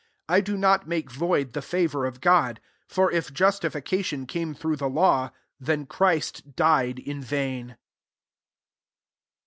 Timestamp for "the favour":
1.53-2.07